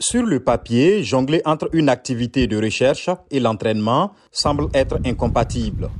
Sur 0.00 0.24
le 0.24 0.38
papier, 0.38 1.02
jongler 1.02 1.42
entre 1.44 1.68
une 1.72 1.88
activité 1.88 2.46
de 2.46 2.56
recherche 2.56 3.10
et 3.32 3.40
l'entraînement 3.40 4.12
semble 4.30 4.68
être 4.72 5.00
incompatible. 5.04 5.90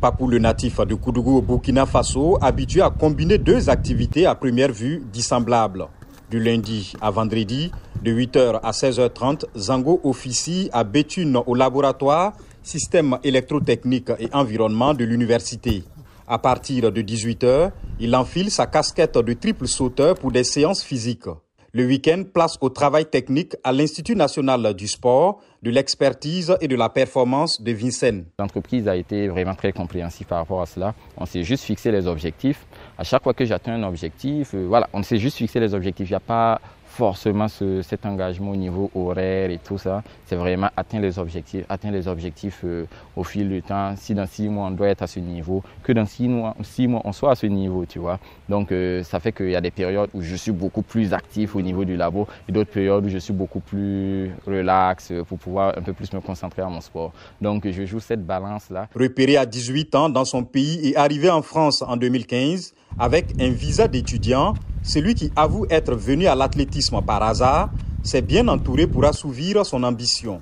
Papou, 0.00 0.26
le 0.26 0.40
natif 0.40 0.80
de 0.80 0.96
Koudougou 0.96 1.40
Burkina 1.40 1.86
Faso, 1.86 2.36
habitué 2.40 2.82
à 2.82 2.90
combiner 2.90 3.38
deux 3.38 3.70
activités 3.70 4.26
à 4.26 4.34
première 4.34 4.72
vue 4.72 5.04
dissemblables. 5.12 5.86
Du 6.28 6.40
lundi 6.40 6.94
à 7.00 7.12
vendredi, 7.12 7.70
de 8.02 8.10
8h 8.10 8.58
à 8.60 8.72
16h30, 8.72 9.44
Zango 9.56 10.00
officie 10.02 10.68
à 10.72 10.82
Béthune 10.82 11.38
au 11.46 11.54
laboratoire 11.54 12.32
Système 12.64 13.18
électrotechnique 13.22 14.10
et 14.18 14.28
environnement 14.32 14.94
de 14.94 15.04
l'université. 15.04 15.84
À 16.26 16.38
partir 16.40 16.90
de 16.90 17.02
18h, 17.02 17.70
il 18.00 18.16
enfile 18.16 18.50
sa 18.50 18.66
casquette 18.66 19.16
de 19.16 19.32
triple 19.34 19.68
sauteur 19.68 20.16
pour 20.16 20.32
des 20.32 20.42
séances 20.42 20.82
physiques. 20.82 21.28
Le 21.74 21.84
week-end, 21.84 22.22
place 22.32 22.56
au 22.62 22.70
travail 22.70 23.04
technique 23.04 23.54
à 23.62 23.72
l'Institut 23.72 24.16
national 24.16 24.72
du 24.72 24.88
sport, 24.88 25.42
de 25.62 25.70
l'expertise 25.70 26.56
et 26.62 26.68
de 26.68 26.74
la 26.74 26.88
performance 26.88 27.60
de 27.60 27.72
Vincennes. 27.72 28.24
L'entreprise 28.38 28.88
a 28.88 28.96
été 28.96 29.28
vraiment 29.28 29.54
très 29.54 29.72
compréhensive 29.72 30.26
par 30.26 30.38
rapport 30.38 30.62
à 30.62 30.66
cela. 30.66 30.94
On 31.18 31.26
s'est 31.26 31.42
juste 31.42 31.64
fixé 31.64 31.92
les 31.92 32.06
objectifs. 32.06 32.64
À 32.96 33.04
chaque 33.04 33.22
fois 33.22 33.34
que 33.34 33.44
j'atteins 33.44 33.74
un 33.74 33.86
objectif, 33.86 34.54
euh, 34.54 34.64
voilà, 34.66 34.88
on 34.94 35.02
s'est 35.02 35.18
juste 35.18 35.36
fixé 35.36 35.60
les 35.60 35.74
objectifs. 35.74 36.08
Il 36.08 36.12
n'y 36.12 36.16
a 36.16 36.20
pas 36.20 36.58
forcément 36.88 37.46
cet 37.48 38.06
engagement 38.06 38.50
au 38.50 38.56
niveau 38.56 38.90
horaire 38.94 39.50
et 39.50 39.58
tout 39.58 39.78
ça. 39.78 40.02
C'est 40.26 40.36
vraiment 40.36 40.68
atteindre 40.76 41.04
les 41.04 41.18
objectifs, 41.18 41.64
atteindre 41.68 41.94
les 41.94 42.08
objectifs 42.08 42.62
euh, 42.64 42.86
au 43.16 43.24
fil 43.24 43.48
du 43.48 43.62
temps. 43.62 43.94
Si 43.96 44.14
dans 44.14 44.26
six 44.26 44.48
mois 44.48 44.66
on 44.66 44.70
doit 44.70 44.88
être 44.88 45.02
à 45.02 45.06
ce 45.06 45.20
niveau, 45.20 45.62
que 45.82 45.92
dans 45.92 46.06
six 46.06 46.28
mois, 46.28 46.56
six 46.62 46.88
mois 46.88 47.02
on 47.04 47.12
soit 47.12 47.32
à 47.32 47.34
ce 47.34 47.46
niveau, 47.46 47.84
tu 47.86 47.98
vois. 47.98 48.18
Donc 48.48 48.72
euh, 48.72 49.02
ça 49.02 49.20
fait 49.20 49.32
qu'il 49.32 49.50
y 49.50 49.56
a 49.56 49.60
des 49.60 49.70
périodes 49.70 50.10
où 50.14 50.22
je 50.22 50.34
suis 50.34 50.52
beaucoup 50.52 50.82
plus 50.82 51.12
actif 51.12 51.54
au 51.54 51.60
niveau 51.60 51.84
du 51.84 51.96
labo 51.96 52.26
et 52.48 52.52
d'autres 52.52 52.70
périodes 52.70 53.04
où 53.04 53.08
je 53.08 53.18
suis 53.18 53.34
beaucoup 53.34 53.60
plus 53.60 54.30
relax 54.46 55.12
pour 55.28 55.38
pouvoir 55.38 55.76
un 55.76 55.82
peu 55.82 55.92
plus 55.92 56.12
me 56.12 56.20
concentrer 56.20 56.62
à 56.62 56.68
mon 56.68 56.80
sport. 56.80 57.12
Donc 57.40 57.68
je 57.70 57.84
joue 57.84 58.00
cette 58.00 58.24
balance-là. 58.24 58.88
Repéré 58.94 59.36
à 59.36 59.46
18 59.46 59.94
ans 59.94 60.08
dans 60.08 60.24
son 60.24 60.42
pays 60.42 60.88
et 60.88 60.96
arrivé 60.96 61.30
en 61.30 61.42
France 61.42 61.82
en 61.82 61.96
2015 61.96 62.74
avec 62.98 63.26
un 63.40 63.50
visa 63.50 63.86
d'étudiant, 63.88 64.54
celui 64.88 65.14
qui 65.14 65.30
avoue 65.36 65.66
être 65.68 65.94
venu 65.94 66.26
à 66.26 66.34
l'athlétisme 66.34 67.00
par 67.02 67.22
hasard 67.22 67.68
s'est 68.02 68.22
bien 68.22 68.48
entouré 68.48 68.86
pour 68.86 69.04
assouvir 69.04 69.64
son 69.66 69.82
ambition. 69.84 70.40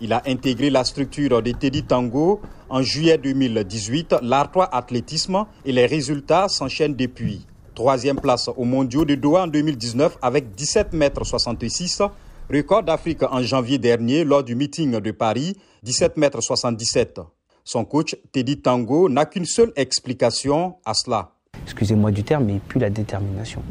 Il 0.00 0.12
a 0.12 0.22
intégré 0.26 0.70
la 0.70 0.84
structure 0.84 1.42
de 1.42 1.50
Teddy 1.50 1.82
Tango 1.82 2.40
en 2.68 2.80
juillet 2.82 3.18
2018, 3.18 4.16
l'Artois 4.22 4.72
Athlétisme, 4.72 5.46
et 5.64 5.72
les 5.72 5.86
résultats 5.86 6.48
s'enchaînent 6.48 6.94
depuis. 6.94 7.44
Troisième 7.74 8.20
place 8.20 8.48
au 8.56 8.64
mondiaux 8.64 9.04
de 9.04 9.16
Doha 9.16 9.42
en 9.42 9.46
2019 9.48 10.18
avec 10.22 10.54
17 10.54 10.92
mètres 10.92 11.24
66, 11.24 12.02
record 12.48 12.84
d'Afrique 12.84 13.24
en 13.24 13.42
janvier 13.42 13.78
dernier 13.78 14.22
lors 14.22 14.44
du 14.44 14.54
meeting 14.54 15.00
de 15.00 15.10
Paris, 15.10 15.56
17 15.82 16.16
mètres 16.16 16.40
77. 16.40 17.20
Son 17.64 17.84
coach 17.84 18.16
Teddy 18.30 18.60
Tango 18.60 19.08
n'a 19.08 19.26
qu'une 19.26 19.44
seule 19.44 19.72
explication 19.74 20.76
à 20.84 20.94
cela 20.94 21.32
excusez-moi 21.64 22.10
du 22.10 22.24
terme, 22.24 22.44
mais 22.44 22.60
plus 22.66 22.80
la 22.80 22.90
détermination. 22.90 23.62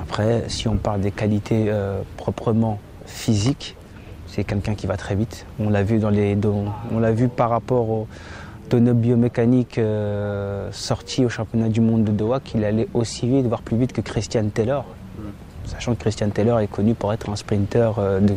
Après, 0.00 0.44
si 0.48 0.68
on 0.68 0.76
parle 0.76 1.00
des 1.00 1.10
qualités 1.10 1.66
euh, 1.68 2.02
proprement 2.16 2.78
physiques, 3.06 3.76
c'est 4.26 4.44
quelqu'un 4.44 4.74
qui 4.74 4.86
va 4.86 4.96
très 4.96 5.14
vite. 5.14 5.46
On 5.58 5.70
l'a 5.70 5.82
vu 5.82 5.98
dans 5.98 6.10
les, 6.10 6.36
on 6.92 6.98
l'a 6.98 7.12
vu 7.12 7.28
par 7.28 7.50
rapport 7.50 7.88
aux 7.88 8.06
données 8.68 8.92
biomécaniques 8.92 9.78
euh, 9.78 10.70
sorties 10.72 11.24
au 11.24 11.28
championnat 11.28 11.68
du 11.68 11.80
monde 11.80 12.04
de 12.04 12.12
Doha 12.12 12.40
qu'il 12.40 12.64
allait 12.64 12.88
aussi 12.94 13.26
vite, 13.26 13.46
voire 13.46 13.62
plus 13.62 13.76
vite 13.76 13.92
que 13.92 14.00
Christian 14.00 14.48
Taylor. 14.48 14.84
Sachant 15.64 15.94
que 15.94 16.00
Christian 16.00 16.30
Taylor 16.30 16.60
est 16.60 16.66
connu 16.68 16.94
pour 16.94 17.12
être 17.12 17.28
un 17.28 17.36
sprinter 17.36 17.92
euh, 17.98 18.20
de 18.20 18.34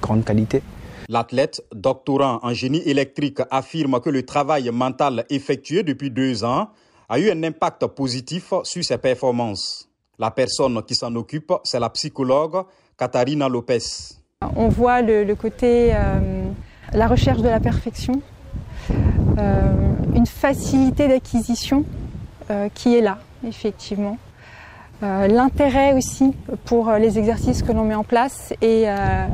grande 0.00 0.24
qualité. 0.24 0.62
L'athlète, 1.08 1.62
doctorant 1.74 2.38
en 2.42 2.52
génie 2.54 2.82
électrique, 2.86 3.40
affirme 3.50 4.00
que 4.00 4.10
le 4.10 4.24
travail 4.24 4.70
mental 4.72 5.24
effectué 5.28 5.82
depuis 5.82 6.10
deux 6.10 6.44
ans 6.44 6.68
a 7.10 7.18
eu 7.18 7.28
un 7.28 7.42
impact 7.42 7.86
positif 7.88 8.54
sur 8.62 8.84
ses 8.84 8.96
performances. 8.96 9.88
La 10.16 10.30
personne 10.30 10.80
qui 10.84 10.94
s'en 10.94 11.14
occupe, 11.16 11.52
c'est 11.64 11.80
la 11.80 11.90
psychologue 11.90 12.62
Katharina 12.96 13.48
Lopez. 13.48 13.80
On 14.54 14.68
voit 14.68 15.02
le, 15.02 15.34
côté, 15.34 15.90
euh, 15.92 16.44
la 16.92 17.08
recherche 17.08 17.40
de 17.40 17.48
la 17.48 17.58
perfection, 17.58 18.22
euh, 18.90 19.72
une 20.14 20.26
facilité 20.26 21.08
d'acquisition 21.08 21.84
euh, 22.50 22.68
qui 22.72 22.96
est 22.96 23.00
là, 23.00 23.18
effectivement. 23.46 24.16
Euh, 25.02 25.28
l'intérêt 25.28 25.94
aussi 25.94 26.32
pour 26.66 26.92
les 26.92 27.18
exercices 27.18 27.62
que 27.62 27.72
l'on 27.72 27.84
met 27.84 27.94
en 27.94 28.04
place 28.04 28.52
et 28.60 28.84
euh, 28.86 29.26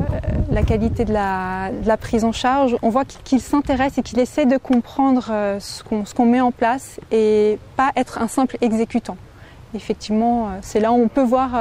la 0.50 0.62
qualité 0.62 1.04
de 1.04 1.12
la, 1.12 1.96
prise 2.00 2.24
en 2.24 2.32
charge. 2.32 2.76
On 2.82 2.88
voit 2.88 3.04
qu'il 3.04 3.40
s'intéresse 3.40 3.98
et 3.98 4.02
qu'il 4.02 4.20
essaie 4.20 4.46
de 4.46 4.58
comprendre 4.58 5.28
euh, 5.30 5.58
ce 5.58 5.82
qu'on 6.14 6.26
met 6.26 6.40
en 6.40 6.52
place 6.52 7.00
et 7.10 7.58
pas 7.76 7.90
être 7.96 8.18
un 8.18 8.28
simple 8.28 8.58
exécutant. 8.60 9.16
Effectivement, 9.74 10.50
c'est 10.62 10.78
là 10.78 10.92
où 10.92 10.96
on 10.96 11.08
peut 11.08 11.24
voir 11.24 11.60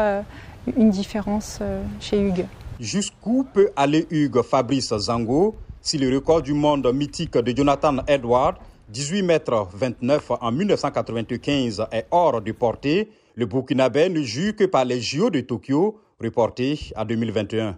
une 0.78 0.90
différence 0.90 1.60
chez 2.00 2.22
Hugues. 2.22 2.46
Jusqu'où 2.80 3.46
peut 3.52 3.72
aller 3.76 4.08
Hugues 4.12 4.42
Fabrice 4.44 4.96
Zango 4.96 5.56
si 5.82 5.98
le 5.98 6.14
record 6.16 6.42
du 6.42 6.54
monde 6.54 6.90
mythique 6.94 7.38
de 7.38 7.56
Jonathan 7.56 7.98
Edward, 8.08 8.56
18 8.90 9.24
mètres 9.24 9.68
29 9.74 10.32
en 10.42 10.52
1995, 10.52 11.88
est 11.92 12.08
hors 12.10 12.42
de 12.42 12.52
portée 12.54 13.10
le 13.35 13.46
Burkinabé 13.46 14.09
ne 14.09 14.23
joue 14.23 14.53
que 14.53 14.63
par 14.63 14.85
les 14.85 15.01
JO 15.01 15.29
de 15.29 15.41
Tokyo, 15.41 16.00
reportés 16.19 16.79
à 16.96 17.06
2021. 17.06 17.78